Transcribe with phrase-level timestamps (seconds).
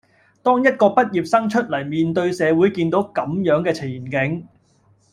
[0.41, 4.47] 當一個畢業生出黎面對社會見到咁樣嘅前景